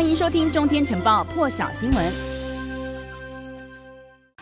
[0.00, 2.12] 欢迎收听《中天晨报》破晓新闻。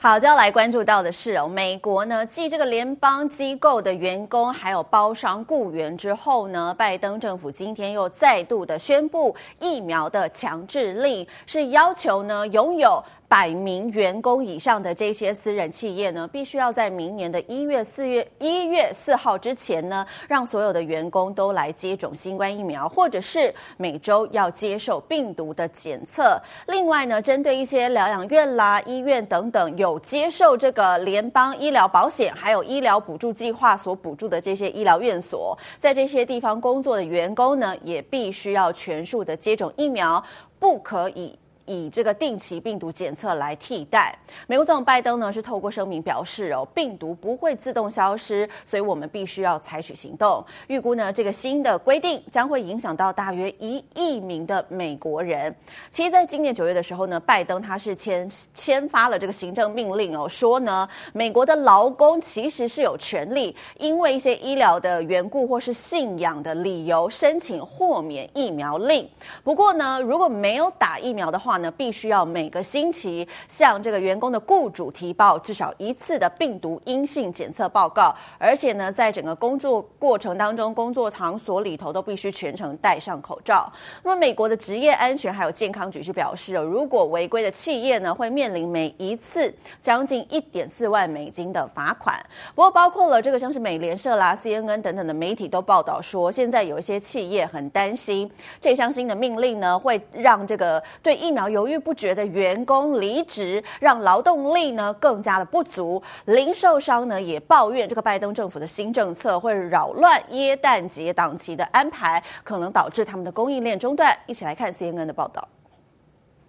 [0.00, 13.04] 好，就要来关注到的是哦，美国呢继这个联邦机构的员工还有包商雇员之后呢，拜登政府今天又再度的宣布疫苗的强制令，是要求呢拥有。
[13.32, 26.38] 百名员工以上的这些私人企业呢，必须要在明年的一月四月一月四号之前呢，让所有的员工都来接种新冠疫苗，或者是每周要接受病毒的检测。
[26.66, 40.22] 另外呢，针对一些疗养院啦、医院等等有接受这个联邦医疗保险还有医疗补助计划所补助的这些医疗院所，在这些地方工作的员工呢，也必须要全数的接种疫苗，
[40.58, 41.34] 不可以。
[41.66, 44.16] 以这个定期病毒检测来替代。
[44.46, 50.44] 美国总统拜登呢是透过声明表示哦，病毒不会自动消失，所以我们必须要采取行动。
[50.68, 51.76] 预估呢这个新的。
[51.78, 54.64] 规定将会影响到大约一亿名的。
[54.68, 55.54] 美国人。
[55.90, 61.56] 其实，在今年九月的时候呢，拜登他是签签发了这个行政命令哦，说呢美国的。
[61.56, 66.52] 劳工其实是有权利因为一些医疗的缘故或是信仰的。
[66.54, 69.08] 理由申请豁免疫苗令。
[69.42, 83.70] 不过呢，如果没有打疫苗的话，呢，必须要每个星期向这个员工的雇主提报至少一次的病毒阴性检测报告，而且呢，在整个工作过程当中，工作场所里头都必须全程戴上口罩。
[84.02, 92.18] 那么，美国的职业安全还有健康局是表示，如果违规的企业呢，会面临每一次将近一点四万美金的罚款。
[92.54, 101.41] 不过，包括了这个像是美联社啦、CNN 等等的媒体都报道说，现在有一些企业很担心这项新的命令呢，会让这个对疫苗。
[101.49, 106.01] 犹豫不决的员工离职，让劳动力呢更加的不足。
[106.25, 114.17] 零售商呢也抱怨，这个拜登政府的新政策会扰乱耶诞节档期的安排，可能导致他们的供应链中断。
[114.25, 115.47] 一起来看 CNN 的报道。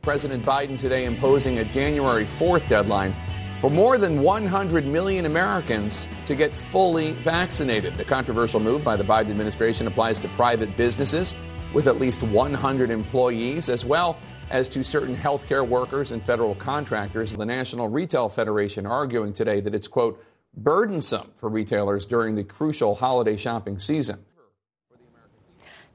[0.02, 3.12] President Biden today imposing a January 4th deadline
[3.60, 7.92] for more than 100 million Americans to get fully vaccinated.
[7.98, 11.34] The controversial move by the Biden administration applies to private businesses
[11.74, 14.16] with at least 100 employees as well
[14.49, 17.35] as to certain healthcare workers and federal contractors.
[17.35, 20.23] The National Retail Federation arguing today that it's, quote,
[20.55, 24.23] burdensome for retailers during the crucial holiday shopping season.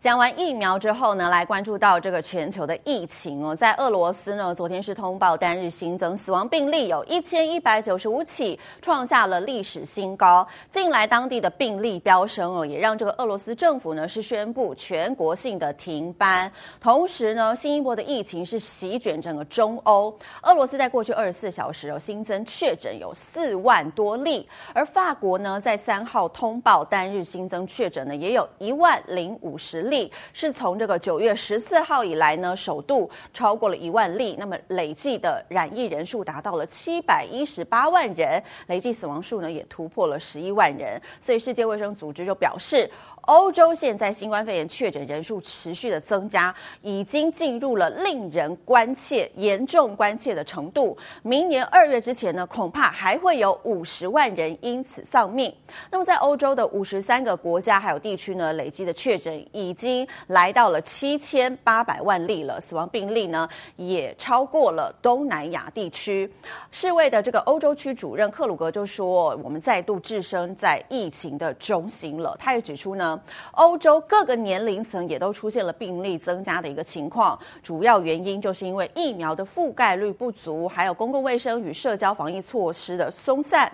[0.01, 10.47] 讲完疫苗之后呢，来关注到这个全球的疫情哦，在俄罗斯呢，昨天是通报单日新增死亡病例有一千一百九十五起，创下了历史新高。
[10.71, 16.49] 近来当地的病例飙升哦，也让这个俄罗斯政府呢是宣布全国性的停班。
[16.81, 20.17] 同时呢，新一波的疫情是席卷整个中欧。
[20.45, 34.37] 俄罗斯在过去二十四小时哦，新增确诊有四万多例，而法国呢，在三号通报单日新增确诊呢，也有一万零五十例是从这个九月十四号以来呢，首度超过了一万例。
[34.39, 41.01] 那么累计的染疫人数达到了七百一十八万人，累计死亡数呢也突破了十一万人。
[41.21, 42.91] 所以世界卫生组织就表示，
[43.29, 50.97] 欧洲现在新冠肺炎确诊人数持续的增加，已经进入了令人关切、严重关切的程度。
[51.23, 55.55] 明年二月之前呢，恐怕还会有五十万人因此丧命。
[55.91, 63.47] 那么，在欧洲的五十三个国家还有地区呢，累积的确诊已经来到了七千八百万例了，死亡病例呢
[63.77, 66.33] 也超过了东南亚地区。
[66.71, 73.18] 世卫的这个欧洲区主任克鲁格就说：“我们再度置身在疫情的中心了。”他也指出呢。
[73.53, 83.71] 欧洲各个年龄层也都出现了病例增加的一个情况，主要原因就是因为疫苗的覆盖率不足，还有公共卫生与社交防疫措施的松散。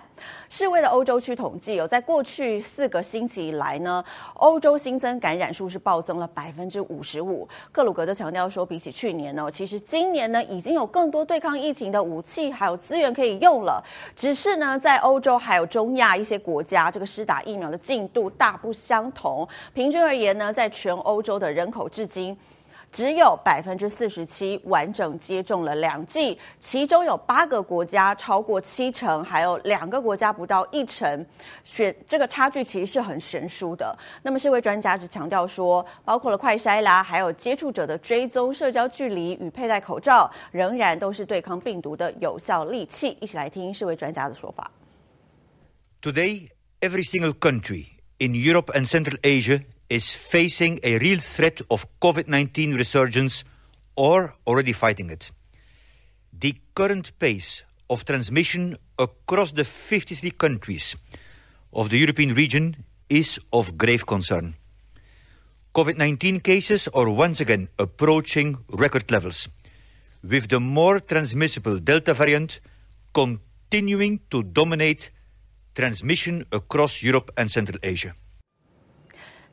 [0.49, 4.03] 世卫的欧洲区统计有在过去四个星期以来呢，
[4.35, 7.47] 欧洲新增感染数是暴增了百分之五十五。
[7.71, 13.83] 克鲁格就强调说，比起去年呢，其实今年呢已经有更多对抗疫情的武器还有资源可以用了，
[14.15, 19.34] 只是呢在欧洲还有中亚一些国家，这个施打疫苗的进度大不相同。
[19.73, 22.37] 平均而言呢，在全欧洲的人口至今
[22.91, 31.25] 只有百分之四十七完整接种了两剂，其中有八个国家超过七成，还有两个国家不到一成，
[31.65, 33.93] 选这个差距其实是很悬殊的。
[34.21, 43.17] 那么，世卫专家只强调说，包括了快筛啦，还有接触者的追踪、社交距离与佩戴口罩，仍然都是对抗病毒的有效利器。
[43.19, 44.71] 一起来听世卫专家的说法。
[46.01, 46.47] Today,
[46.79, 47.87] every single country.
[48.19, 53.43] In Europe and Central Asia is facing a real threat of COVID-19 resurgence
[53.95, 55.31] or already fighting it.
[56.37, 60.95] The current pace of transmission across the 53 countries
[61.73, 64.55] of the European region is of grave concern.
[65.75, 69.49] COVID 19 cases are once again approaching record levels,
[70.23, 72.61] with the more transmissible Delta variant
[73.13, 75.11] continuing to dominate
[75.75, 78.15] transmission across Europe and Central Asia.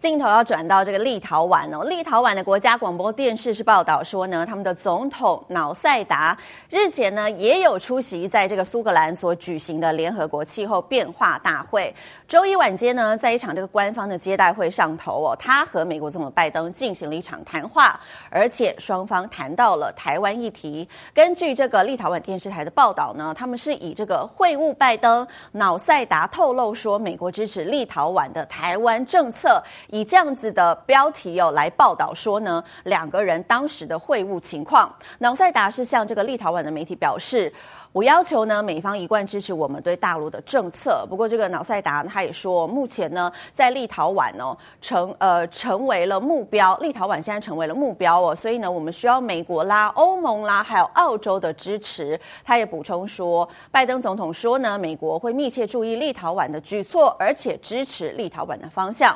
[0.03, 6.37] 镜头要转到这个立陶宛哦，立陶宛的国家广播电视是报道说呢，他们的总统瑙塞达
[6.69, 11.95] 日前呢也有出席在这个苏格兰所举行的联合国气候变化大会。
[12.27, 20.89] 周一晚间呢，在一场这个官方的接待会上头哦，他和美国总统拜登进行了一场谈话，而且双方谈到了台湾议题。
[21.15, 29.63] 根据这个立陶宛电视台的报道呢，他们是以这个会晤拜登，瑙塞达透露说，美国支持立陶宛的台湾政策。
[29.93, 34.91] 以这样子的标题哦来报道说呢，两个人当时的会晤情况。
[35.19, 37.53] 瑙塞达是向这个立陶宛的媒体表示，
[37.93, 41.07] 我要求呢美方一贯支持我们对大陆的政策。
[41.11, 52.19] 不过这个瑙塞达他也说，目前呢在立陶宛哦成呃成为了目标，立陶宛现在成为了目标哦，所以呢我们需要美国啦、欧盟啦还有澳洲的支持。
[52.43, 59.15] 他也补充说，拜登总统说呢，美国会密切注意立陶宛的举措，而且支持立陶宛的方向。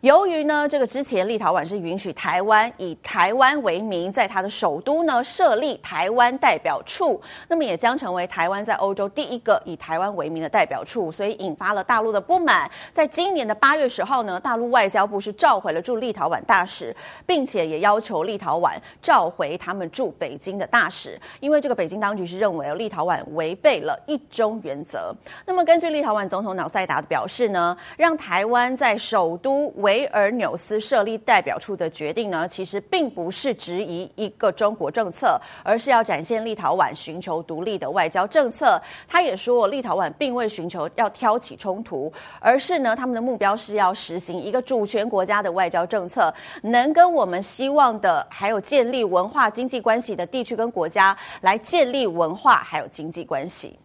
[0.00, 12.70] 由于呢，这个之前立陶宛是允许台湾以台湾为名，在它的首都呢设立台湾代表处，那么也将成为台湾在欧洲第一个以台湾为名的代表处，所以引发了大陆的不满。
[12.94, 16.96] 在今年的八月十号呢，大陆外交部是召回了驻立陶宛大使，
[17.26, 18.72] 并且也要求立陶宛
[19.02, 25.14] 召回他们驻北京的大使，因为这个北京当局是认为立陶宛违背了一中原则。
[25.44, 38.80] 那么根据立陶宛总统瑙塞达的表示呢，让台湾在首都为维尔纽斯设立代表处的决定呢，其实并不是质疑一个中国政策，而是要展现立陶宛寻求独立的外交政策。
[39.08, 46.32] 他也说，立陶宛并未寻求要挑起冲突，而是呢，他们的目标是要实行一个主权国家的外交政策，
[46.62, 53.76] 能跟我们希望的还有建立文化经济关系的地区跟国家来建立文化还有经济关系。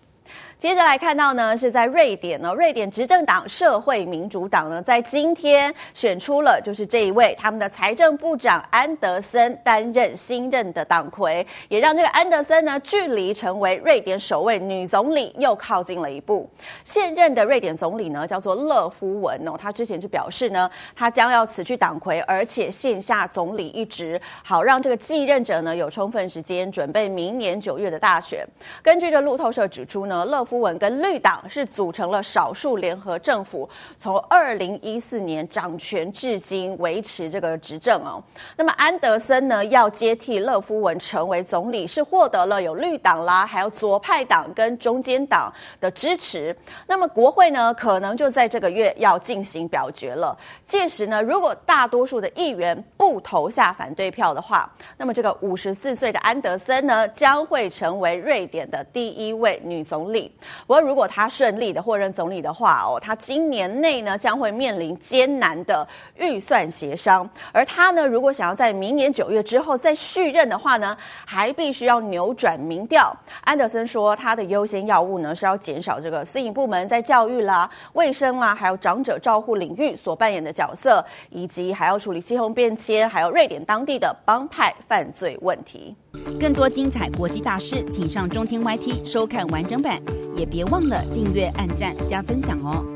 [0.58, 16.50] 接着来看到呢，是在瑞典呢，瑞典执政党社会民主党呢，在今天选出了就是这一位他们的财政部长安德森担任新任的党魁，也让这个安德森呢，距离成为瑞典首位女总理又靠近了一步。
[16.86, 28.48] 现任的瑞典总理呢，叫做勒夫文哦，他之前就表示呢，他将要辞去党魁，而且卸下总理一职，好让这个继任者呢有充分时间准备明年九月的大选。
[28.82, 38.24] 根据这路透社指出呢，勒夫文跟绿党是组成了少数联合政府，从二零一四年掌权至今，维持这个执政哦。
[38.56, 45.52] 那么安德森呢，要接替勒夫文成为总理，是获得了有绿党啦，还有左派党跟中间党
[45.82, 46.56] 的支持。
[46.86, 50.38] 那么国会呢，可能就在这个月要进行表决了。
[50.66, 60.35] 届时呢，如果大多数的议员不投下反对票的话，那么这个五十四岁的安德森呢，将会成为瑞典的第一位女总理。
[60.68, 70.96] 不过，如果他顺利的获任总理的话哦，他今年内呢将会面临艰难的预算协商，而他呢，如果想要在明年九月之后再续任的话呢，
[71.26, 73.16] 还必须要扭转民调。
[73.42, 85.96] 安德森说，他的优先要务呢是要减少这个私营部门在教育啦、卫生啦，还有长者照护领域所扮演的角色，以及还要处理气候变迁，还有瑞典当地的帮派犯罪问题。
[86.40, 90.02] 更多精彩国际大师，请上中天 YT 收看完整版。
[90.36, 92.95] 也别忘了订阅、按赞、加分享哦！